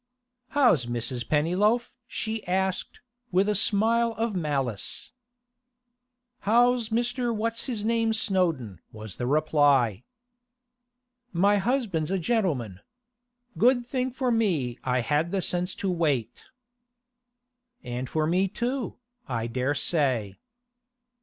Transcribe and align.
'How's 0.47 0.87
Mrs. 0.87 1.29
Pennyloaf?' 1.29 1.95
she 2.07 2.43
asked, 2.47 3.01
with 3.31 3.47
a 3.47 3.53
smile 3.53 4.13
of 4.17 4.35
malice. 4.35 5.11
'How's 6.39 6.89
Mr. 6.89 7.31
What's 7.35 7.67
his 7.67 7.85
name 7.85 8.11
Snowdon?' 8.11 8.79
was 8.91 9.17
the 9.17 9.27
reply. 9.27 10.03
'My 11.33 11.57
husband's 11.57 12.09
a 12.09 12.17
gentleman. 12.17 12.79
Good 13.59 13.85
thing 13.85 14.09
for 14.09 14.31
me 14.31 14.79
I 14.83 15.01
had 15.01 15.29
the 15.29 15.39
sense 15.39 15.75
to 15.75 15.91
wait.' 15.91 16.45
'And 17.83 18.09
for 18.09 18.25
me 18.25 18.47
too, 18.47 18.97
I 19.27 19.45
dare 19.45 19.75
say. 19.75 20.33